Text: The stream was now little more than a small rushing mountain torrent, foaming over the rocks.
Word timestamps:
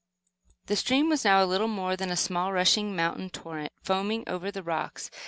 The 0.65 0.75
stream 0.75 1.09
was 1.09 1.25
now 1.25 1.43
little 1.45 1.67
more 1.67 1.95
than 1.95 2.09
a 2.09 2.17
small 2.17 2.51
rushing 2.51 2.95
mountain 2.95 3.29
torrent, 3.29 3.71
foaming 3.83 4.23
over 4.25 4.49
the 4.49 4.63
rocks. 4.63 5.11